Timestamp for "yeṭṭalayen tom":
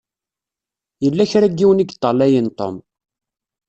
1.85-2.75